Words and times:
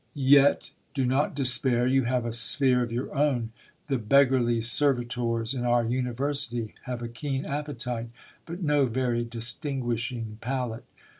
Yet 0.15 0.71
do 0.95 1.05
not 1.05 1.35
despair, 1.35 1.85
you 1.85 2.05
have 2.05 2.25
a 2.25 2.31
sphere 2.31 2.81
of 2.81 2.91
your 2.91 3.13
own, 3.15 3.51
the 3.87 3.99
beggarly 3.99 4.59
servitors 4.63 5.53
in 5.53 5.63
our 5.63 5.85
university 5.85 6.73
have 6.85 7.03
a 7.03 7.07
keen 7.07 7.45
appetite, 7.45 8.09
but 8.47 8.63
no 8.63 8.87
very 8.87 9.23
distinguishing 9.23 10.39
palate." 10.41 10.85